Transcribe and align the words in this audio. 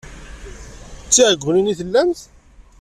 D 1.05 1.09
tiɛeggunin 1.13 1.71
i 1.71 1.73
tellamt? 1.79 2.21